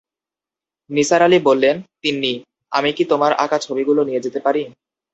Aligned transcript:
নিসার 0.89 1.21
আলি 1.21 1.39
বললেন, 1.39 1.75
তিন্নি, 2.01 2.33
আমি 2.71 2.89
কি 2.93 3.03
তোমার 3.05 3.31
আঁকা 3.33 3.57
ছবিগুলি 3.57 4.01
নিয়ে 4.05 4.23
যেতে 4.25 4.39
পারি? 4.39 4.61